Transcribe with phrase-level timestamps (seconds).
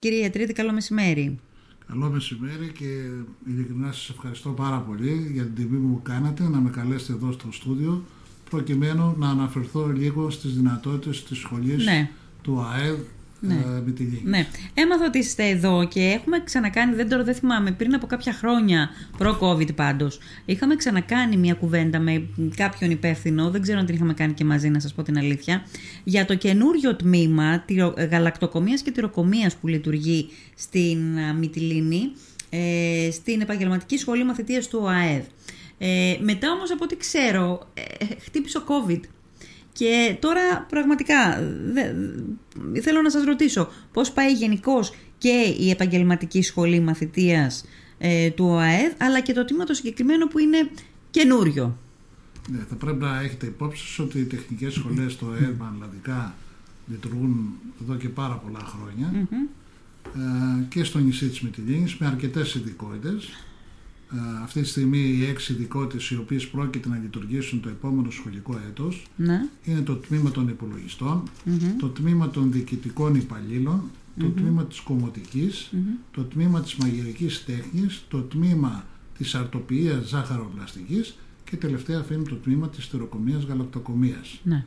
[0.00, 1.38] Κύριε Ιατρίδη, καλό μεσημέρι.
[1.86, 2.84] Καλό μεσημέρι και
[3.46, 7.52] ειλικρινά σας ευχαριστώ πάρα πολύ για την τιμή που κάνατε να με καλέσετε εδώ στο
[7.52, 8.04] στούντιο
[8.50, 12.10] προκειμένου να αναφερθώ λίγο στις δυνατότητες της σχολής ναι.
[12.42, 12.98] του ΑΕΔ
[13.40, 13.54] ναι.
[13.54, 13.82] Ε,
[14.24, 14.46] ναι.
[14.74, 18.90] Έμαθα ότι είστε εδώ και έχουμε ξανακάνει, δεν τώρα δεν θυμάμαι, πριν από κάποια χρόνια,
[19.18, 22.26] προ-COVID πάντως, είχαμε ξανακάνει μια κουβέντα με
[22.56, 25.66] κάποιον υπεύθυνο, δεν ξέρω αν την είχαμε κάνει και μαζί, να σας πω την αλήθεια,
[26.04, 27.64] για το καινούριο τμήμα
[28.10, 30.98] γαλακτοκομεία και τυροκομεία που λειτουργεί στην
[31.38, 32.12] Μυτιλίνη,
[32.50, 35.24] ε, στην επαγγελματική σχολή μαθητείας του ΟΑΕΔ.
[35.78, 39.00] Ε, μετά όμως από ό,τι ξέρω, ε, χτύπησε ο COVID
[39.72, 41.42] και τώρα πραγματικά
[41.72, 41.92] δε,
[42.80, 47.64] θέλω να σας ρωτήσω πώς πάει γενικώς και η επαγγελματική σχολή μαθητείας
[47.98, 50.70] ε, του ΟΑΕΔ αλλά και το τμήμα το συγκεκριμένο που είναι
[51.10, 51.78] καινούριο;
[52.48, 56.34] Ναι, θα πρέπει να έχετε υπόψη ότι οι τεχνικές σχολές του ΟΑΕΔ πανελλαδικά
[56.86, 58.58] λειτουργούν εδώ και πάρα πολλά
[60.14, 63.49] ε, και στο νησί της Μητυλίνης με αρκετές ειδικότητες ε,
[64.42, 69.06] αυτή τη στιγμή οι έξι ειδικότητε οι οποίες πρόκειται να λειτουργήσουν το επόμενο σχολικό έτος
[69.16, 69.48] ναι.
[69.64, 71.22] είναι το τμήμα των υπολογιστων
[71.78, 73.26] το τμήμα των διοικητικών
[74.18, 75.72] το τμήμα της κομμωτικης
[76.10, 78.84] το τμήμα της μαγειρικής τέχνης, το τμήμα
[79.18, 84.40] της αρτοποιίας ζάχαροπλαστικής και τελευταία αφήνει το τμήμα της στεροκομείας γαλακτοκομείας.
[84.42, 84.64] Ναι.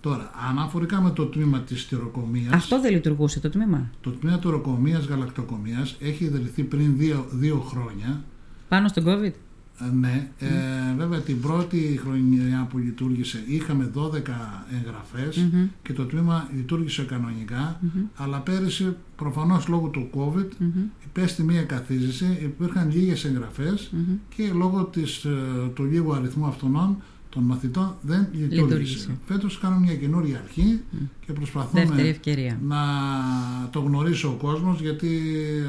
[0.00, 2.52] Τώρα, αναφορικά με το τμήμα της στεροκομείας...
[2.52, 3.90] Αυτό δεν λειτουργούσε το τμήμα.
[4.00, 8.24] Το τμήμα τυροκομείας γαλακτοκομείας έχει ιδρυθεί πριν δύο, δύο χρόνια
[8.72, 9.32] πάνω στον COVID;
[9.80, 10.48] Ε, ναι, ε,
[10.96, 14.00] βέβαια την πρώτη χρονιά που λειτουργήσε είχαμε 12
[14.80, 15.46] εγγραφες
[15.82, 17.06] και το τμήμα λειτουργήσε
[18.16, 21.04] αλλά πέρυσι προφανώς λόγω του COVID mm-hmm.
[21.04, 23.92] υπέστη μία καθίζηση, υπήρχαν λίγες εγγραφές
[24.36, 25.30] και λόγω της, ε,
[25.74, 26.96] του λίγου αριθμού αυτών
[27.28, 29.18] των μαθητών δεν λειτουργήσε.
[29.26, 30.80] Φέτος κάνουμε μια καινούρια αρχή
[31.26, 32.16] και προσπαθούμε
[32.68, 32.82] να
[33.70, 35.08] το γνωρίσει ο κόσμος γιατί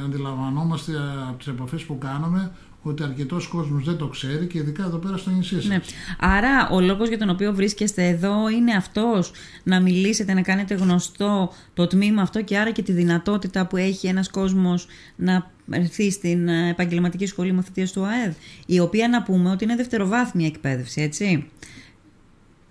[0.06, 0.92] αντιλαμβανόμαστε
[1.30, 2.52] από τις επαφές που κάνουμε
[2.84, 5.66] ότι αρκετός κόσμος δεν το ξέρει και ειδικά εδώ πέρα στο νησί σας.
[5.66, 5.80] Ναι.
[6.20, 9.32] Άρα, ο λόγος για τον οποίο βρίσκεστε εδώ είναι αυτός
[9.64, 14.08] να μιλήσετε, να κάνετε γνωστό το τμήμα αυτό και άρα και τη δυνατότητα που έχει
[14.08, 18.34] ένας κόσμος να έρθει στην ε, επαγγελματική σχολή μαθητείας του ΑΕΔ,
[18.66, 21.50] η οποία να πούμε ότι είναι δευτεροβάθμια εκπαίδευση, έτσι.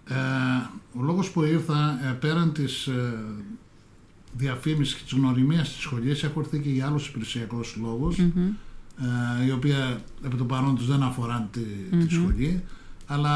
[0.08, 0.14] Ε,
[0.98, 3.14] ο λόγος που ήρθα ε, πέραν της ε,
[4.32, 7.76] διαφήμισης και της γνωριμίας της σχολής έχω έρθει και για άλλους υπηρεσιακούς
[8.18, 8.32] ε,
[9.46, 12.62] η οποία επί το παρόν τους δεν αφορά τη, τη σχολή
[13.06, 13.34] αλλά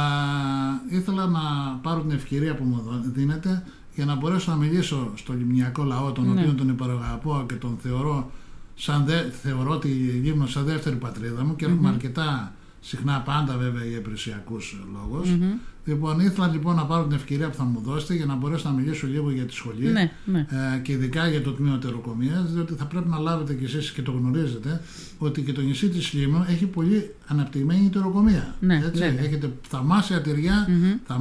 [0.88, 1.40] ήθελα να
[1.82, 2.82] πάρω την ευκαιρία που μου
[3.14, 3.62] δίνεται
[3.94, 6.40] για να μπορέσω να μιλήσω στο λιμνιακό λαό τον ναι.
[6.40, 8.30] οποίο τον υπεραγαπώ και τον θεωρώ
[8.74, 13.84] σαν δε, θεωρώ τη Λίμνο σαν δεύτερη πατρίδα μου και έχουμε αρκετά συχνά πάντα βέβαια
[13.84, 15.28] για υπηρεσιακούς λόγους.
[15.30, 15.58] Mm-hmm.
[15.86, 18.74] Λοιπόν, ήθελα λοιπόν να πάρω την ευκαιρία που θα μου δώσετε για να μπορέσω να
[18.74, 20.38] μιλήσω λίγο για τη σχολή ναι, ναι.
[20.38, 24.02] Ε, και ειδικά για το τμήμα τεροκομεία, διότι θα πρέπει να λάβετε κι εσείς και
[24.02, 24.80] το γνωρίζετε
[25.18, 28.54] ότι και το νησί της Λίμνου έχει πολύ αναπτυγμένη τεροκομεία.
[28.60, 31.14] Ναι, έτσι, έχετε θαμάσια τυριά, mm-hmm.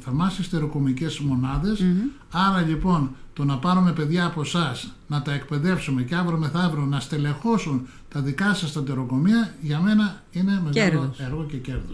[0.00, 1.84] θαμάσιε τεροκομικές μονάδες.
[2.30, 7.00] Άρα λοιπόν το να πάρουμε παιδιά από εσάς, να τα εκπαιδεύσουμε και αύριο μεθαύριο να
[7.00, 11.92] στελεχώσουν τα δικά σας τα τεροκομεία, για μένα είναι μεγάλο έργο και κερδο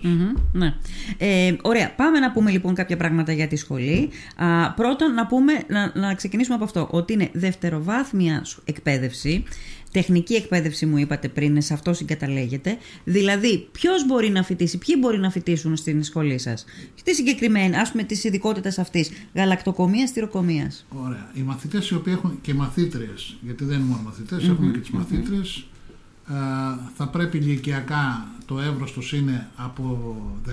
[0.52, 0.74] ναι.
[1.18, 1.77] ε, ωραία.
[1.96, 4.10] Πάμε να πούμε λοιπόν κάποια πράγματα για τη σχολή.
[4.36, 9.44] Α, πρώτον, να, πούμε, να, να ξεκινήσουμε από αυτό, ότι είναι δευτεροβάθμια εκπαίδευση.
[9.92, 12.76] Τεχνική εκπαίδευση μου είπατε πριν, σε αυτό συγκαταλέγεται.
[13.04, 16.64] Δηλαδή, ποιος μπορεί να φοιτήσει, ποιοι μπορεί να φοιτήσουν στην σχολή σας;
[17.04, 20.72] Τι συγκεκριμένη, ας πούμε, της ειδικότητας αυτής, γαλακτοκομεία, στυροκομεία.
[21.04, 21.30] Ωραία.
[21.34, 24.90] Οι μαθητές οι οποίοι έχουν και μαθήτριες, γιατί δεν είναι μόνο μαθητές, έχουμε και τις
[24.90, 25.64] μαθήτριες.
[26.94, 30.16] Θα πρέπει ηλικιακά το εύρος τους είναι από
[30.48, 30.52] 15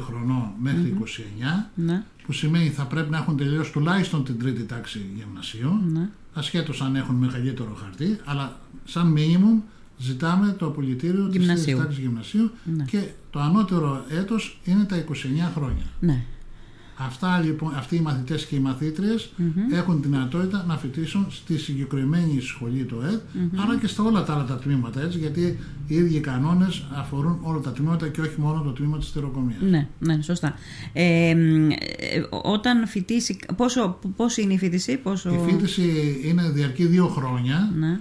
[0.00, 2.04] χρονών μέχρι 29 ναι.
[2.26, 6.08] που σημαίνει θα πρέπει να έχουν τελειώσει τουλάχιστον την τρίτη τάξη γυμνασίου ναι.
[6.32, 9.62] ασχέτως αν έχουν μεγαλύτερο χαρτί αλλά σαν μήνυμο
[9.98, 12.84] ζητάμε το απολυτήριο της τρίτης τάξης γυμνασίου ναι.
[12.84, 15.04] και το ανώτερο έτος είναι τα 29
[15.54, 15.84] χρόνια.
[16.98, 17.06] Ναι.
[17.06, 19.32] Αυτά, λοιπόν, αυτοί οι μαθητές και οι μαθήτριες
[19.72, 24.24] έχουν την δυνατότητα να φοιτήσουν στη συγκεκριμένη σχολή του ΕΔ mm αλλά και στα όλα
[24.24, 28.40] τα άλλα τα τμήματα έτσι, γιατί οι ίδιοι κανόνες αφορούν όλα τα τμήματα και όχι
[28.40, 29.60] μόνο το τμήμα της θεροκομείας.
[29.60, 30.54] Ναι, ναι, σωστά.
[30.92, 31.34] Ε,
[32.42, 35.34] όταν φοιτήσει, πόσο, πόσο είναι η φοιτηση, πόσο...
[35.34, 37.72] Η φοιτηση είναι διαρκεί δύο χρόνια.
[37.78, 37.98] Ναι.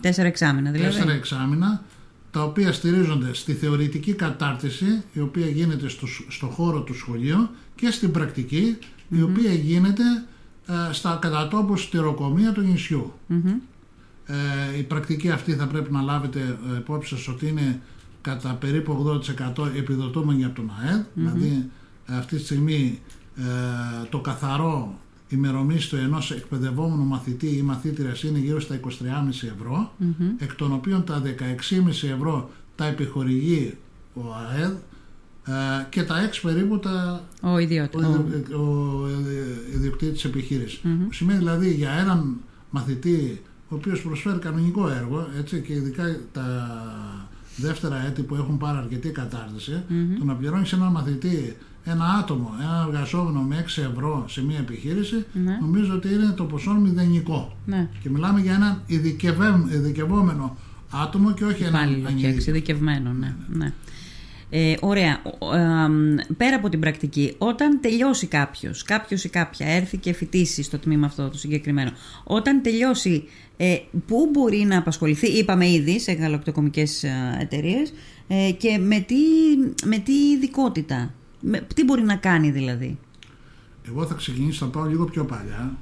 [0.00, 0.92] τέσσερα εξάμηνα δηλαδή.
[0.92, 1.82] Τέσσερα εξάμηνα
[2.30, 7.90] τα οποία στηρίζονται στη θεωρητική κατάρτιση η οποία γίνεται στο, στο χώρο του σχολείου και
[7.90, 8.78] στην πρακτική
[9.08, 10.02] η οποία γίνεται
[10.66, 13.12] ε, στα κατατόπου στηροκομεία του νησιού.
[14.26, 17.80] Ε, η πρακτική αυτή θα πρέπει να λάβετε ε, υπόψη σας ότι είναι
[18.20, 19.20] κατά περίπου
[19.56, 21.70] 80% επιδοτούμενη από τον ΑΕΔ, δηλαδή
[22.06, 23.00] αυτή τη στιγμή
[24.10, 24.98] το καθαρό
[25.28, 28.88] ημερομίσθιο ενός εκπαιδευόμενου μαθητή ή μαθήτριας είναι γύρω στα 23,5
[29.54, 29.92] ευρώ,
[30.38, 33.74] εκ των οποίων τα 16,5 ευρώ τα επιχορηγεί
[34.14, 34.20] ο
[34.50, 34.70] ΑΕΔ
[35.46, 38.04] ε, και τα 6 περίπου τα, Ο ιδιώτης.
[38.04, 39.08] ο, ο, ο
[39.74, 40.78] ιδιοκτήτης της επιχείρησης.
[40.78, 42.36] Που σημαίνει δηλαδή για έναν
[42.70, 46.70] μαθητή ο οποίος προσφέρει κανονικό έργο έτσι, και ειδικά τα
[47.56, 49.82] δεύτερα έτη που έχουν πάρει αρκετή κατάρτιση,
[50.18, 51.56] το να πληρώνεις έναν μαθητή
[51.90, 55.58] ένα άτομο, ένα εργαζόμενο με 6 ευρώ σε μια επιχείρηση, Ναι.
[55.60, 57.56] νομίζω ότι είναι το ποσό μηδενικό.
[57.66, 57.88] Ναι.
[58.02, 60.56] Και μιλάμε για έναν ειδικευέ- ειδικευόμενο
[60.90, 62.34] άτομο και όχι έναν Υπάλληλο και ανηλίκο.
[62.34, 63.34] εξειδικευμένο, ναι.
[63.48, 63.72] ναι.
[64.50, 65.20] Ε, ωραία.
[65.38, 70.12] Ο- ε, αμ, πέρα από την πρακτική, όταν τελειώσει κάποιος, κάποιος ή κάποια έρθει και
[70.12, 71.90] φοιτήσει στο τμήμα αυτό το συγκεκριμένο,
[72.24, 73.24] όταν τελειώσει,
[73.56, 73.76] ε,
[74.06, 77.04] πού μπορεί να απασχοληθεί, είπαμε ήδη σε γαλακτοκομικές
[77.40, 77.92] εταιρείες,
[78.28, 79.14] ε, και με τι,
[79.84, 82.98] με τι ειδικότητα, με, τι μπορεί να κάνει δηλαδή;
[83.88, 85.76] Εγώ θα ξεκινήσω, θα πάω λίγο πιο παλιά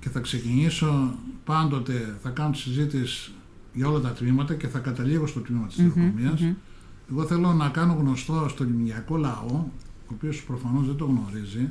[0.00, 1.14] και θα ξεκινήσω
[1.44, 3.30] πάντοτε, θα κάνω τη συζήτηση
[3.72, 6.40] για όλα τα τμήματα και θα καταλήγω στο τμήμα της τηλεκομίας.
[7.10, 9.64] Εγώ θέλω να κάνω γνωστό στο λιμιακό λαό,
[10.06, 11.68] ο οποίος προφανώς δεν το γνωρίζει,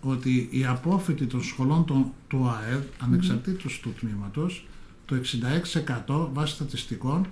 [0.00, 4.66] ότι οι απόφοιτοι των σχολών των, του ΑΕΔ, ανεξαρτήτως του τμήματος,
[5.06, 5.16] το
[6.06, 7.26] 66% βάσει στατιστικών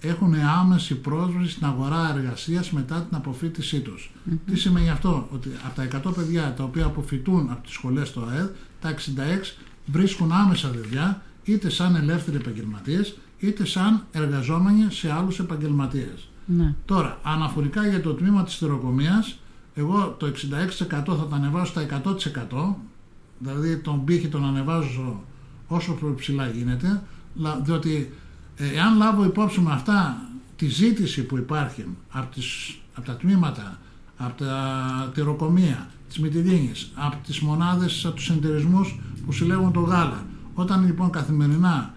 [0.00, 4.10] έχουν άμεση πρόσβαση στην αγορά εργασίας μετά την αποφύτισή τους.
[4.46, 8.24] Τι σημαίνει αυτό, ότι από τα 100 παιδιά τα οποία αποφυτούν από τις σχολές του
[8.30, 8.48] ΑΕΔ,
[8.80, 9.56] τα 66
[9.86, 16.28] βρίσκουν άμεσα δουλειά είτε σαν ελεύθεροι επαγγελματίες είτε σαν εργαζόμενοι σε άλλους επαγγελματίες.
[16.46, 16.74] Ναι.
[16.84, 19.38] Τώρα, αναφορικά για το τμήμα της θεροκομείας,
[19.74, 22.74] εγώ το 66% θα τα ανεβάσω στα 100%,
[23.38, 25.24] δηλαδή τον πύχη τον ανεβάζω
[25.66, 27.02] όσο πιο ψηλά γίνεται,
[27.34, 28.06] λα- διότι ε,
[28.74, 30.20] εάν λάβω υπόψη με αυτά
[30.56, 33.78] τη ζήτηση που υπάρχει από, τις, από τα τμήματα,
[34.16, 40.26] από τα τυροκομεία, της Μυτιλίνης, από τις μονάδες, από τους συνεταιρισμούς που συλλέγουν το γάλα.
[40.54, 41.94] Όταν λοιπόν καθημερινά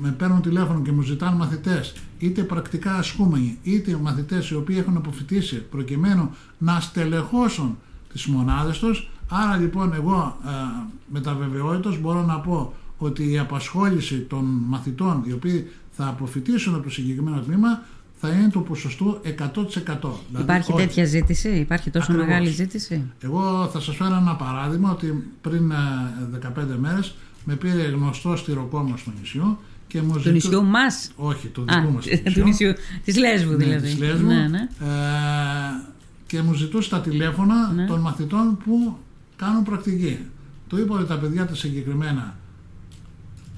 [0.00, 4.96] με παίρνουν τηλέφωνο και μου ζητάνε μαθητές, είτε πρακτικά ασκούμενοι, είτε μαθητές οι οποίοι έχουν
[4.96, 7.78] αποφυτίσει προκειμένου να στελεχώσουν
[8.12, 10.50] τις μονάδες τους, άρα λοιπόν εγώ ε,
[11.06, 15.70] με τα βεβαιότητος μπορώ να πω ότι η απασχόληση των μαθητών οι οποίοι
[16.02, 17.82] θα αποφυτίσουν από το συγκεκριμένο τμήμα
[18.20, 19.28] θα είναι το ποσοστό 100%.
[19.28, 20.86] Δηλαδή, Υπάρχει όχι.
[20.86, 22.26] τέτοια ζήτηση, υπάρχει τόσο Ακριβώς.
[22.26, 25.76] μεγάλη ζήτηση; Εγώ θα σας φέρω ένα παράδειγμα ότι πριν ε,
[26.56, 27.14] 15 μέρες
[27.44, 31.80] με πήρε γνωστό στυροκόμμα στο νησιό και μου Του ζητού- νησιού μας; Όχι, του Α,
[31.80, 32.72] δικού μας το του νησιού,
[33.04, 33.80] της Λέσβου Ναι, δηλαδή.
[33.86, 34.26] της Λέσβου.
[34.26, 34.68] Ναι, ναι.
[34.80, 34.88] Ε,
[36.26, 37.86] και μου ζητούσε τα τηλέφωνα Ναι.
[37.86, 38.96] των μαθητών που
[39.36, 40.18] κάνουν πρακτική.
[40.68, 42.36] Του είπα ότι τα παιδιά τα συγκεκριμένα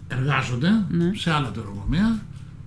[0.08, 1.10] εργάζονται Ναι.
[1.14, 2.22] σε άλλα τερογομεία,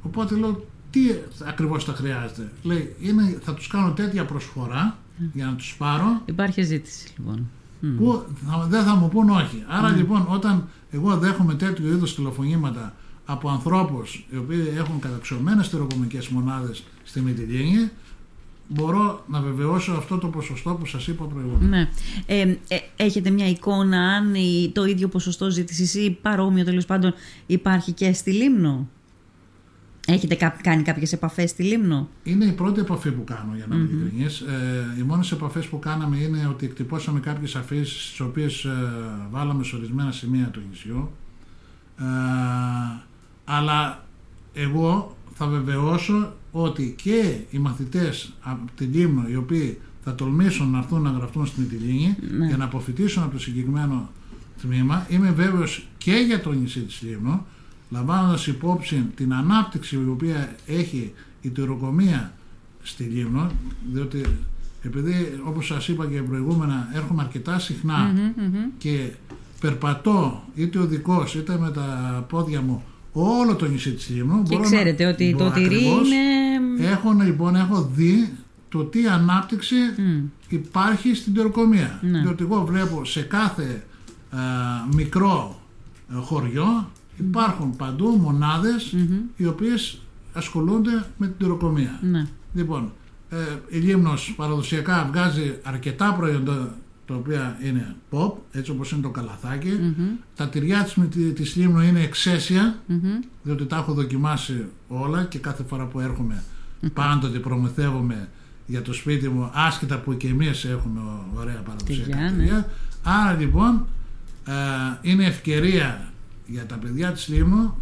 [0.05, 0.99] οπότε λέω τι
[1.47, 2.51] ακριβώς θα χρειάζεται.
[2.63, 5.27] Λέει, είναι, θα τους κάνω τέτοια προσφορά Ναι.
[5.33, 7.49] για να τους πάρω Υπάρχει ζήτηση λοιπόν.
[7.79, 7.97] Μμ.
[7.97, 9.63] που θα, δεν θα μου πούν όχι.
[9.67, 16.27] Άρα λοιπόν όταν εγώ δέχομαι τέτοιου είδους τηλεφωνήματα από ανθρώπους οι οποίοι έχουν καταξιωμένες τεροκομικές
[16.27, 17.89] μονάδες στη Μυτιλίνη
[18.67, 21.67] μπορώ να βεβαιώσω αυτό το ποσοστό που σας είπα προηγούμενα.
[21.77, 21.89] Ναι.
[22.25, 27.13] Ε, ε, έχετε μια εικόνα αν η- το ίδιο ποσοστό ζήτησης ή παρόμοιο τέλος πάντων
[27.45, 28.87] υπάρχει και στη Λίμνο;
[30.07, 33.75] Έχετε κα- κάνει κάποιες επαφές στη Λίμνο; Είναι η πρώτη επαφή που κάνω για να
[33.75, 34.39] είμαι ειλικρινής.
[34.39, 38.69] Ε, οι μόνες επαφές που κάναμε είναι ότι εκτυπώσαμε κάποιες αφήσεις τις οποίες ε,
[39.31, 41.09] βάλαμε σε ορισμένα σημεία του νησιού.
[41.99, 42.03] Ε,
[43.45, 44.05] αλλά
[44.53, 50.77] εγώ θα βεβαιώσω ότι και οι μαθητές από την Λίμνο οι οποίοι θα τολμήσουν να
[50.77, 52.45] έρθουν να γραφτούν στην Μυτιλίνη Ναι.
[52.47, 54.09] για να αποφυτίσουν από το συγκεκριμένο
[54.61, 57.45] τμήμα είμαι βέβαιος και για το νησί της Λίμνου
[57.89, 62.33] λαμβάνοντας υπόψη την ανάπτυξη η οποία έχει η τυροκομεία
[62.83, 63.51] στη Λίμνο
[63.93, 64.21] διότι
[64.81, 68.55] επειδή όπως σας είπα και προηγούμενα έρχομαι αρκετά συχνά Μμμ, μμμ.
[68.77, 69.09] και
[69.59, 71.85] περπατώ είτε οδικός είτε με τα
[72.29, 75.65] πόδια μου όλο το νησί της Λίμνου Και μπορώ να- ξέρετε ότι το μπορώ τυρί
[75.65, 76.07] ακριβώς.
[76.07, 76.87] είναι.
[76.89, 78.33] Έχω λοιπόν έχω δει
[78.69, 80.23] το τι ανάπτυξη Μμ.
[80.49, 81.99] υπάρχει στην τεροκομεία.
[82.01, 82.19] Ναι.
[82.21, 83.83] Διότι εγώ βλέπω σε κάθε
[84.29, 84.37] α,
[84.95, 85.59] μικρό
[86.11, 89.17] ε, χωριό υπάρχουν παντού μονάδες Μμμ.
[89.35, 89.99] οι οποίες
[90.33, 91.99] ασχολούνται με την τεροκομεία.
[92.01, 92.27] Ναι.
[92.53, 92.91] Λοιπόν,
[93.29, 93.35] ε,
[93.69, 96.75] η Λίμνος παραδοσιακά βγάζει αρκετά προϊόντα
[97.07, 99.67] τα οποία είναι pop, έτσι όπως είναι το καλαθάκι.
[99.69, 100.05] Μμμ.
[100.35, 102.99] Τα τυριά της, με τη- της Λίμνου είναι εξαίσια, Μμμ.
[103.43, 106.43] διότι τα έχω δοκιμάσει όλα και κάθε φορά που έρχομαι
[106.93, 108.29] πάντοτε προμηθεύομαι
[108.65, 110.99] για το σπίτι μου, άσχετα που και εμείς έχουμε
[111.35, 112.37] ωραία παραδοσιακά Τυριά, ναι.
[112.37, 112.69] τυριά.
[113.03, 113.85] Άρα λοιπόν
[114.47, 114.51] ε,
[115.01, 116.13] είναι ευκαιρία
[116.47, 117.75] για τα παιδιά της Λίμνου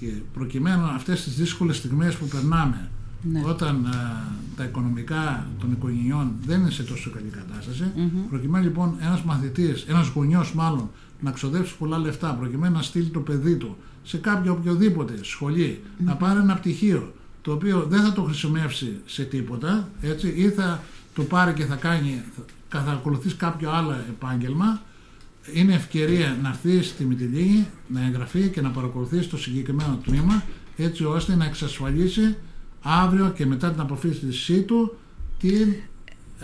[0.00, 2.90] και προκειμένου αυτές τις δύσκολες στιγμές που περνάμε
[3.22, 3.42] Ναι.
[3.46, 3.96] όταν ε,
[4.56, 8.28] τα οικονομικά των οικογενειών δεν είναι σε τόσο καλή κατάσταση Μμμ.
[8.28, 10.90] προκειμένου λοιπόν ένας μαθητής, ένας γονιός μάλλον
[11.20, 16.14] να ξοδέψει πολλά λεφτά προκειμένου να στείλει το παιδί του σε κάποιο οποιοδήποτε σχολή, να
[16.14, 20.82] πάρει ένα πτυχίο το οποίο δεν θα το χρησιμεύσει σε τίποτα, έτσι, ή θα
[21.14, 22.22] το πάρει και θα κάνει,
[22.68, 24.82] θα, θα ακολουθήσει κάποιο άλλο επάγγελμα,
[25.54, 30.44] είναι ευκαιρία να έρθεις στη Μητυλίνη, να εγγραφεί και να παρακολουθήσει το συγκεκριμένο τμήμα,
[30.76, 32.36] έτσι ώστε να εξασφαλίσει
[32.82, 34.96] αύριο και μετά την αποφύτισή του
[35.38, 35.74] την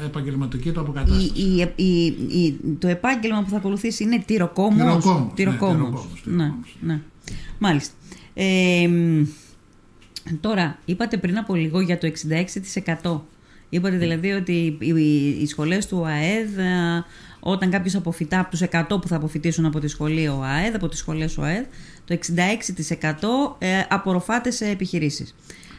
[0.05, 1.33] επαγγελματική του αποκατάσταση.
[1.35, 4.77] Η, η, η, το επάγγελμα που θα ακολουθήσει είναι τυροκόμος.
[4.77, 5.75] Τυροκόμος, ναι, Τυροκόμος.
[5.77, 6.77] τυροκόμος, Ναι, τυροκόμος.
[6.81, 7.01] ναι.
[7.59, 7.95] Μάλιστα.
[8.35, 9.25] Ε, μ,
[10.41, 13.21] τώρα, είπατε πριν από λίγο για το 66%.
[13.69, 17.05] Είπατε δηλαδή ότι οι, οι, οι σχολές του ΑΕΔ, α,
[17.49, 20.89] όταν κάποιος αποφυτά από τους 100 που θα αποφυτίσουν από τη σχολή ο ΑΕΔ, από
[20.89, 21.65] τις σχολές του ΑΕΔ,
[22.05, 25.35] το 66% ε, απορροφάται σε επιχειρήσεις.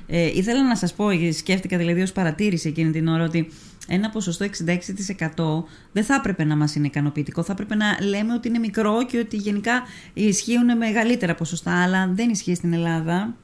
[0.07, 3.49] Ε, ήθελα να σας πω, σκέφτηκα δηλαδή ως παρατήρηση εκείνη την ώρα ότι
[3.87, 7.43] ένα ποσοστό 66% δεν θα έπρεπε να μας είναι ικανοποιητικό.
[7.43, 9.83] Θα έπρεπε να λέμε ότι είναι μικρό και ότι γενικά
[10.13, 13.35] ισχύουν μεγαλύτερα ποσοστά, αλλά δεν ισχύει στην Ελλάδα.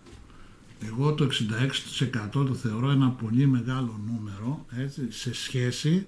[0.86, 1.28] Εγώ το
[2.04, 6.08] 66% το θεωρώ ένα πολύ μεγάλο νούμερο έτσι, σε σχέση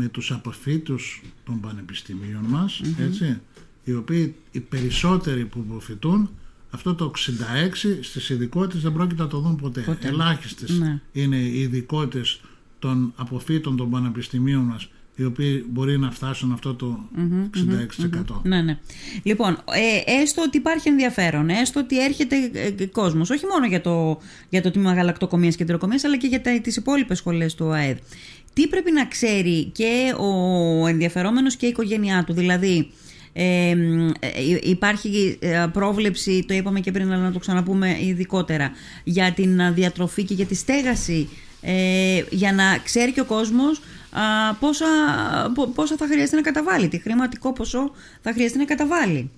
[0.00, 3.40] με τους αποφύτους των πανεπιστημίων μας, έτσι,
[3.84, 6.30] οι οποίοι οι περισσότεροι που αποφυτούν
[6.70, 9.80] αυτό το 66 στις ειδικότητες δεν πρόκειται να το δουν ποτέ.
[9.80, 10.08] Ποτέ.
[10.08, 11.00] Ελάχιστες Ναι.
[11.12, 12.40] είναι οι ειδικότητες
[12.78, 14.88] των αποφύτων των πανεπιστημίων μας
[15.20, 16.98] οι οποίοι μπορεί να φτάσουν αυτό το
[17.54, 18.40] 66%.
[18.42, 18.78] Ναι, ναι.
[19.22, 23.80] Λοιπόν, ε, έστω ότι υπάρχει ενδιαφέρον, έστω ότι έρχεται ε, ε, κόσμος, όχι μόνο για
[23.80, 27.72] το, για το τμήμα γαλακτοκομείας και εντεροκομείας, αλλά και για τα, τις υπόλοιπες σχολές του
[27.72, 27.98] ΑΕΔ.
[28.52, 32.90] Τι πρέπει να ξέρει και ο ενδιαφερόμενος και η οικογένειά του, δηλαδή...
[33.32, 34.28] Ε, μ, ε,
[34.62, 38.70] υπάρχει ε, πρόβλεψη, το είπαμε και πριν αλλά να το ξαναπούμε ειδικότερα
[39.04, 41.28] για την α, διατροφή και για τη στέγαση
[41.60, 43.80] ε, για να ξέρει και ο κόσμος
[44.10, 44.86] α, πόσα,
[45.54, 47.90] πο- πόσα θα χρειαστεί να καταβάλει, τι χρηματικό ποσό
[48.22, 49.30] θα χρειαστεί να καταβάλει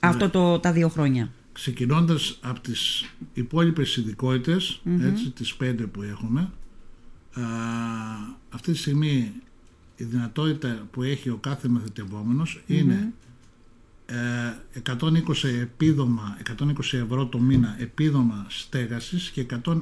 [0.00, 1.30] αυτό το, τα δύο χρόνια.
[1.52, 6.48] ξεκινώντας από τις υπόλοιπες ειδικότητες, έτσι, τις πέντε που έχουμε, α,
[8.50, 9.32] αυτή τη στιγμή
[9.96, 13.12] η δυνατότητα που έχει ο κάθε μαθητευόμενος είναι
[14.06, 15.18] ε, 120
[15.60, 19.76] επίδομα, 120 ευρώ το μήνα επίδομα στέγασης και 120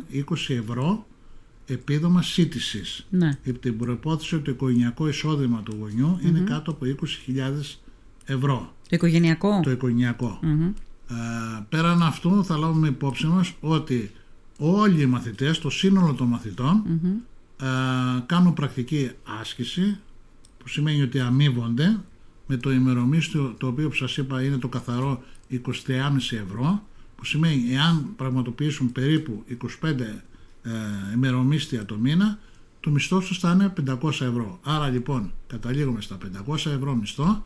[0.48, 1.06] ευρώ
[1.66, 3.06] επίδομα σύντησης.
[3.10, 3.38] Ναι.
[3.42, 7.76] Υπό την προπόθεση ότι το οικογενειακό εισόδημα του γονιού είναι κάτω από 20.000
[8.24, 8.74] ευρώ.
[8.88, 10.38] Το οικογενειακό; Το οικογενειακό.
[10.42, 10.72] Μμμ.
[11.08, 14.10] Ε, πέραν αυτού θα λάβουμε υπόψη μας ότι
[14.58, 17.08] όλοι οι μαθητές, το σύνολο των μαθητων ε,
[18.26, 19.98] κάνουν πρακτική άσκηση
[20.58, 22.00] που σημαίνει ότι αμείβονται
[22.46, 25.58] με το ημερομίσθιο το οποίο που σας είπα είναι το καθαρό 23,5
[26.46, 26.82] ευρώ
[27.16, 29.44] που σημαίνει εάν πραγματοποιήσουν περίπου
[29.82, 30.70] 25 ε,
[31.14, 32.38] ημερομίσθια το μήνα
[32.82, 34.58] το μισθό τους θα είναι 500 ευρώ.
[34.62, 37.44] Άρα λοιπόν καταλήγουμε στα 500 ευρώ μισθό,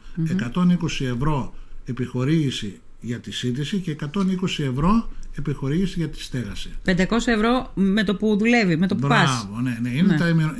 [0.55, 1.55] 120 ευρώ
[1.85, 4.19] επιχορήγηση για τη σύντηση και 120
[4.59, 6.71] ευρώ επιχορήγηση για τη στέγαση.
[6.87, 6.95] 500
[7.27, 9.47] ευρώ με το που δουλεύει, με το που πας.
[9.49, 9.89] Μπράβο, ναι, ναι.
[9.89, 10.17] Είναι Ναι.
[10.19, 10.55] Τα ημερο...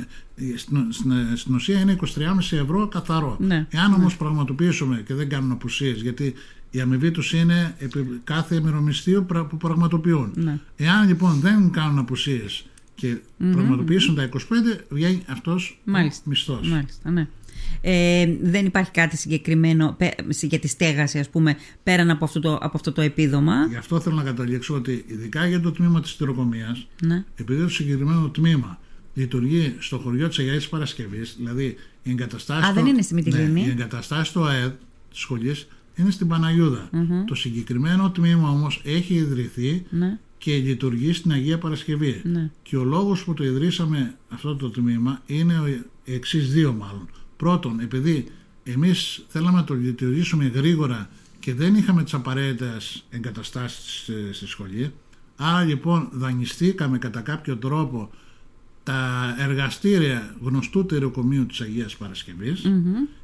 [0.55, 3.37] στην, στην, στην ουσία είναι 23,5 ευρώ καθαρό.
[3.39, 6.33] Ναι, Εάν όμως πραγματοποιήσουμε και δεν κάνουν απουσίες, γιατί
[6.71, 10.31] η αμοιβή τους είναι επί κάθε ημερομισθίου πρα- που πραγματοποιούν.
[10.35, 10.59] Ναι.
[10.77, 12.65] Εάν λοιπόν δεν κάνουν απουσίες
[12.95, 13.17] και
[13.51, 14.37] πραγματοποιήσουν τα 25,
[14.89, 16.21] βγαίνει αυτός Μάλιστα.
[16.25, 16.67] ο μισθός.
[16.69, 17.27] Μάλιστα, ναι.
[17.81, 22.53] Ε, δεν υπάρχει κάτι συγκεκριμένο πε- για τη στέγαση, ας πούμε, πέραν από αυτό το,
[22.55, 23.65] από αυτό το επίδομα.
[23.69, 27.23] Γι' αυτό θέλω να καταλήξω ότι ειδικά για το τμήμα της τυροκομείας, Ναι.
[27.35, 28.79] επειδή το συγκεκριμένο τμήμα
[29.13, 33.61] λειτουργεί στο χωριό της Αγίας Παρασκευής, δηλαδή η εγκαταστάση Α, δεν είναι στη Μυτιλίνη.
[33.61, 34.71] Ναι, η εγκαταστάση του ΑΕΔ
[35.09, 36.89] της σχολής είναι στην παναγιουδα
[37.27, 40.17] Το συγκεκριμένο τμήμα όμως έχει ιδρυθεί Ναι.
[40.37, 42.21] και λειτουργεί στην Αγία Παρασκευή.
[42.23, 42.49] Ναι.
[42.63, 45.65] Και ο λόγος που το ιδρύσαμε αυτό το τμήμα είναι ο
[46.05, 47.09] εξής δύο μάλλον.
[47.37, 48.25] Πρώτον, επειδή
[48.63, 54.93] εμείς θέλαμε να το λειτουργήσουμε γρήγορα και δεν είχαμε τις απαραίτητες εγκαταστάσεις στη- στη σχολή.
[55.35, 58.09] Άρα λοιπόν δανειστήκαμε κατά κάποιο τρόπο
[58.83, 62.61] τα εργαστήρια γνωστού τεροκομείου της Αγίας Παρασκευής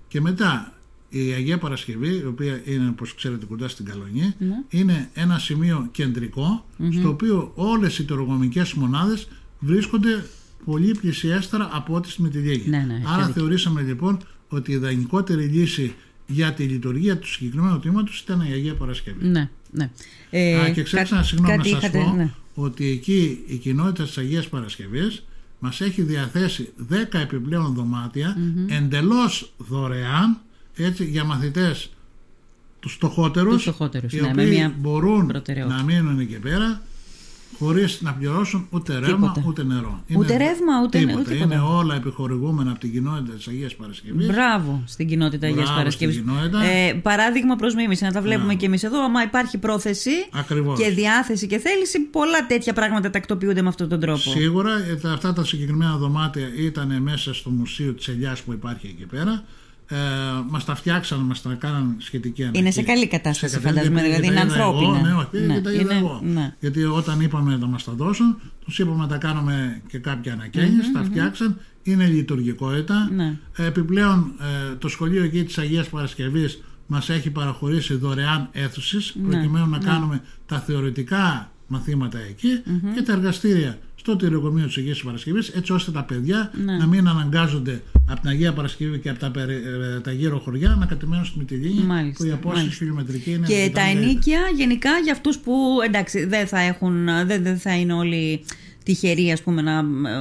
[0.07, 0.73] και μετά
[1.09, 4.33] η Αγία Παρασκευή, η οποία είναι όπως ξέρετε κοντά στην Καλονή,
[4.69, 6.65] είναι ένα σημείο κεντρικό,
[6.99, 9.27] στο οποίο όλες οι τεροκομικές μονάδες
[9.59, 10.25] βρίσκονται
[10.65, 12.69] πολύ πλησιέστερα από ό,τι στη Μητυλίγη.
[12.69, 14.17] Ναι, ναι, Άρα και θεωρήσαμε λοιπόν
[14.49, 15.93] ότι η ιδανικότερη λύση
[16.27, 19.27] για τη λειτουργία του συγκεκριμένου τμήματος ήταν η Αγία Παρασκευή.
[19.27, 19.89] Ναι, ναι.
[20.29, 22.33] Ε, Α, και ξέχασα κά- συγγνώμη να κάτι σας είχατε- πω ναι.
[22.53, 25.23] ότι εκεί η κοινότητα της Αγίας Παρασκευής
[25.59, 30.37] μας έχει διαθέσει 10 επιπλέον δωμάτια εντελώς δωρεάν
[30.75, 31.89] έτσι, για μαθητές
[32.79, 35.77] τους φτωχότερους Τους φτωχότερους, οι ναι, με οποίοι μια μπορούν προτεραιότητα.
[35.77, 36.81] να μείνουν εκεί πέρα
[37.59, 39.43] χωρίς να πληρώσουν ούτε ρεύμα Τίποτα.
[39.47, 40.03] ούτε νερό.
[40.17, 41.19] Ούτε ρεύμα, ούτε νε- τίποτα.
[41.21, 41.55] ούτε τίποτα.
[41.55, 44.27] Είναι όλα επιχορηγούμενα από την κοινότητα της Αγίας Παρασκευής.
[44.27, 46.15] Μπράβο στην κοινότητα Αγίας Μπράβο Παρασκευής.
[46.15, 46.63] στην κοινότητα.
[46.63, 49.03] Ε, παράδειγμα προς μίμηση, να τα βλέπουμε και εμείς εδώ.
[49.03, 50.79] Άμα υπάρχει πρόθεση Ακριβώς.
[50.79, 54.17] και διάθεση και θέληση, πολλά τέτοια πράγματα τακτοποιούνται με αυτόν τον τρόπο.
[54.19, 58.87] Σίγουρα ε, τα- αυτά τα συγκεκριμένα δωμάτια ήταν μέσα στο Μουσείο της Ελιάς που υπάρχει
[58.87, 59.43] εκεί πέρα.
[59.93, 59.97] Ε,
[60.49, 62.77] μας τα φτιάξαν, μας τα κάναν σχετική ανακοίνωση.
[62.77, 64.97] Είναι σε καλή κατάσταση, Σε καλή- φαντάζομαι, γιατί δηλαδή τα είναι είδα ανθρώπινα.
[64.97, 66.21] Εγώ, ναι, όχι, Ναι, γιατί τα είδα είναι- εγώ.
[66.23, 66.53] ναι.
[66.59, 70.91] Γιατί όταν είπαμε να μας τα δώσουν, τους είπαμε να τα κάνουμε και κάποια ανακαίνιση,
[70.91, 73.09] τα φτιάξαν, είναι λειτουργικότητα.
[73.15, 73.37] Ναι.
[73.57, 74.31] Επιπλέον
[74.71, 79.77] ε, το σχολείο εκεί της Αγίας Παρασκευής μας έχει παραχωρήσει δωρεάν αίθουσες Ναι, προκειμένου να
[79.77, 82.61] κάνουμε τα θεωρητικά μαθήματα εκεί
[82.95, 86.77] και τα εργαστήρια στο τυροκομείο της Αγίας Παρασκευής έτσι ώστε τα παιδιά Ναι.
[86.77, 90.75] να μην αναγκάζονται από την Αγία Παρασκευή και από τα, περι- ε, τα γύρω χωριά
[90.79, 92.77] να κατημένουν στη Μυτιλίνη Μάλιστα, που η απόσταση μάλιστα.
[92.77, 94.09] χιλιομετρική είναι Και αρκετά τα μεγαλύτερη.
[94.11, 95.53] ενίκια γενικά για αυτούς που
[95.85, 98.43] εντάξει δεν θα έχουν, δεν, δεν θα είναι όλοι
[98.83, 99.71] τυχεροί ας πούμε να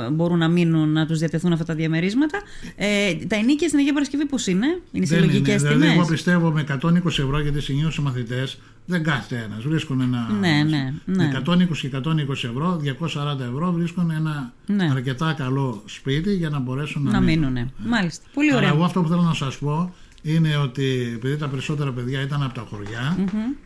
[0.07, 2.39] ε, μπορούν να μείνουν να τους διατεθούν αυτά τα διαμερίσματα.
[2.77, 5.69] Ε, τα ενίκια στην Αγία Παρασκευή πώς είναι, είναι σε Δεν λογικές είναι.
[5.69, 6.09] Δηλαδή, εγώ τιμές.
[6.09, 9.63] πιστεύω με 120 ευρώ γιατί συνήθως οι μαθητές δεν κάθεται ένας.
[9.65, 10.29] Βρίσκουν ένα.
[10.41, 11.25] Ναι, ναι, ναι.
[11.27, 14.89] Με 120 και 120 ευρώ, 240 ευρώ βρίσκουν ένα Ναι.
[14.91, 17.71] αρκετά καλό σπίτι για να μπορέσουν να, Να μείνουν.
[17.87, 18.25] Μάλιστα.
[18.35, 18.71] Πολύ Αλλά ωραία.
[18.71, 22.55] εγώ αυτό που θέλω να σας πω είναι ότι επειδή τα περισσότερα παιδιά ήταν από
[22.55, 23.17] τα χωρια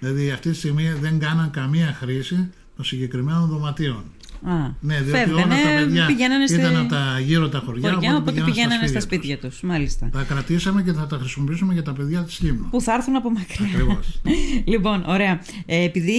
[0.01, 4.03] δηλαδή αυτή τη στιγμή δεν κάναν καμία χρήση των συγκεκριμένων δωματίων.
[4.43, 7.93] Α, Ναι, διότι φεύγανε, όλα τα παιδιά πηγαίνανε στη- ήταν από τα γύρω τα χωριά,
[7.93, 9.03] χωριά, οπότε πηγαίνανε στα τους.
[9.03, 9.61] σπίτια τους.
[9.61, 10.09] Μάλιστα.
[10.13, 12.69] Τα κρατήσαμε και θα τα χρησιμοποιήσουμε για τα παιδιά της Λίμνου.
[12.71, 13.67] Που θα έρθουν από μακριά.
[13.73, 14.21] Ακριβώς.
[14.73, 15.41] λοιπόν, ωραία.
[15.67, 16.13] Ε, επειδή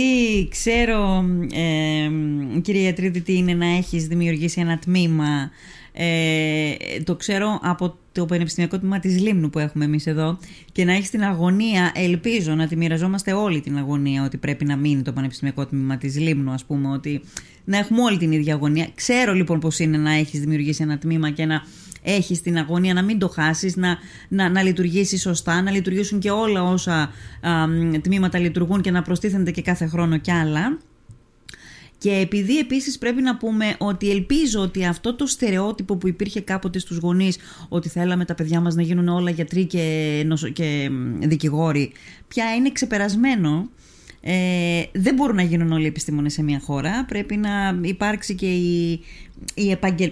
[0.52, 2.10] ξέρω, ε,
[2.62, 5.52] κύριε Ιατρίδη, τι είναι να έχεις δημιουργήσει ένα τμήμα,
[6.00, 10.38] ε, το ξέρω από το Πανεπιστημιακό Τμήμα της Λίμνου που έχουμε εμείς εδώ
[10.72, 14.76] και να έχεις την αγωνία, ελπίζω να τη μοιραζόμαστε όλη την αγωνία ότι πρέπει να
[14.76, 17.22] μείνει το Πανεπιστημιακό Τμήμα της Λίμνου, ας πούμε, ότι
[17.64, 18.88] να έχουμε όλη την ίδια αγωνία.
[18.96, 21.62] Ξέρω λοιπόν πώς είναι να έχεις δημιουργήσει ένα τμήμα και να
[22.04, 26.32] έχεις την αγωνία να μην το χάσεις, να, να, να λειτουργήσεις σωστά, να λειτουργήσουν και
[26.32, 27.12] όλα όσα
[27.42, 30.78] α, μ, τμήματα λειτουργούν και να προστίθενται και κάθε χρόνο κι άλλα.
[31.98, 36.80] Και επειδή επίσης πρέπει να πούμε ότι ελπίζω ότι αυτό το στερεότυπο που υπήρχε κάποτε
[36.80, 37.38] στους γονείς
[37.70, 40.50] ότι θέλαμε τα παιδιά μας να γίνουν όλα γιατροί και, νοσο...
[40.50, 41.92] και μ, δικηγόροι
[42.28, 43.70] πια είναι ξεπερασμένο.
[44.22, 47.06] Ε, δεν μπορούν να γίνουν όλοι οι επιστήμονες σε μια χώρα.
[47.06, 49.02] Πρέπει να υπάρξει και η,
[49.54, 50.12] η, επαγγελ...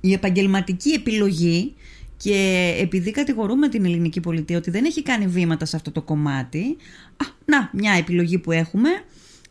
[0.00, 1.74] η επαγγελματική επιλογή
[2.16, 6.76] και επειδή κατηγορούμε την ελληνική πολιτεία ότι δεν έχει κάνει βήματα σε αυτό το κομμάτι,
[7.16, 8.88] α, να, μια επιλογή που έχουμε,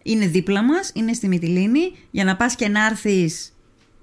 [0.03, 3.53] είναι δίπλα μας, είναι στη Μυτιλίνη, για να πας και να έρθεις,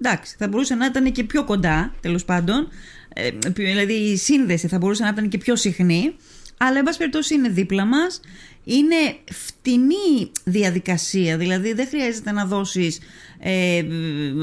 [0.01, 2.67] εντάξει, θα μπορούσε να ήταν και πιο κοντά, τέλος πάντων,
[3.13, 6.15] ε, δηλαδή η σύνδεση θα μπορούσε να ήταν και πιο συχνή,
[6.57, 8.19] αλλά εν πάση περιπτώσει είναι δίπλα μας,
[8.63, 8.95] είναι
[9.31, 12.99] φτηνή διαδικασία, δηλαδή δεν χρειάζεται να δώσεις,
[13.39, 13.81] ε,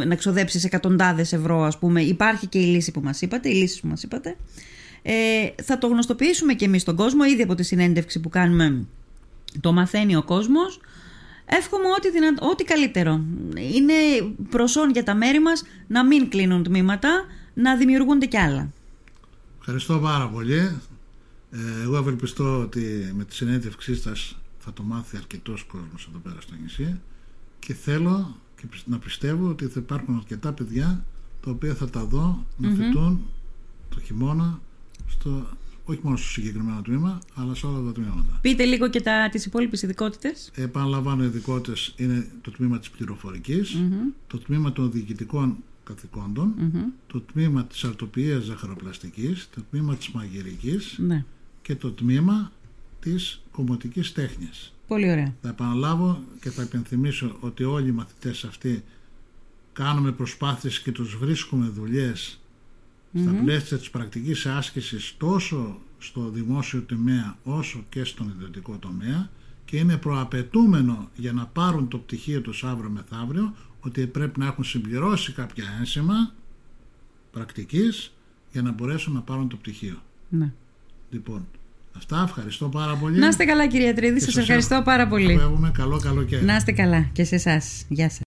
[0.07, 3.81] να ξοδέψεις εκατοντάδες ευρώ ας πούμε, υπάρχει και η λύση που μας είπατε, οι λύσεις
[3.81, 4.37] που μας είπατε.
[5.03, 8.87] Ε, θα το γνωστοποιήσουμε και εμείς στον κόσμο, ήδη από τη συνέντευξη που κάνουμε
[9.61, 10.81] το μαθαίνει ο κόσμος.
[11.47, 12.29] Εύχομαι ό,τι, δυνα...
[12.51, 13.25] ό,τι καλύτερο.
[13.57, 13.93] Είναι
[14.51, 18.73] προσόν για τα μέρη μας να μην κλείνουν τμήματα, να δημιουργούνται κι άλλα.
[19.59, 20.57] Ευχαριστώ πάρα πολύ.
[21.51, 26.41] Ε, εγώ ευελπιστώ ότι με τη συνέντευξή σας θα το μάθει αρκετός κόσμος εδώ πέρα
[26.41, 27.01] στο νησί
[27.59, 31.05] και θέλω και πι- να πιστεύω ότι θα υπάρχουν αρκετά παιδιά
[31.45, 33.27] τα οποία θα τα δω να φοιτούν
[33.89, 34.61] το χειμώνα
[35.09, 35.47] στο,
[35.88, 38.38] όχι μόνο στο συγκεκριμένο τμήμα αλλά σε όλα τα τμήματα.
[38.40, 40.51] Πείτε λίγο και τα, τις υπόλοιπες ειδικότητες.
[40.55, 43.77] Επαναλαμβάνω, οι ειδικότητες είναι το τμήμα της πληροφορικης
[44.27, 46.55] το τμήμα των διοικητικών καθηκόντων,
[47.07, 51.25] το τμήμα της αρτοποιίας ζαχαροπλαστικής, το τμήμα της μαγειρικής Ναι,
[51.62, 52.53] και το τμήμα
[53.01, 54.72] της κομμωτικής τέχνης.
[54.87, 55.35] πολύ ωραία.
[55.42, 58.85] Θα επαναλάβω και θα υπενθυμίσω ότι όλοι οι μαθητές αυτοί
[59.72, 62.40] κάνουμε προσπάθειες και τους βρίσκουμε δουλειές
[63.21, 69.31] στα πλαίσια της πρακτικής άσκησης τόσο στο δημόσιο τομέα όσο και στον ιδιωτικό τομέα
[69.65, 74.65] και είναι προαπαιτούμενο για να πάρουν το πτυχίο τους αύριο μεθαύριο ότι πρέπει να έχουν
[74.65, 76.33] συμπληρώσει κάποια ένσημα
[77.33, 78.13] πρακτικής
[78.53, 80.03] για να μπορέσουν να πάρουν το πτυχίο.
[80.29, 80.53] Ναι.
[81.11, 81.47] Λοιπόν,
[81.97, 83.19] αυτά ευχαριστώ πάρα πολύ.
[83.19, 85.33] Να είστε καλά κυρία Τρίδη, Και σας σας ευχαριστώ πάρα πολύ.
[85.33, 86.45] Έχουμε καλό καλοκαίρι.
[86.45, 87.85] Να είστε καλά και σε εσάς.
[87.89, 88.25] Γεια σας.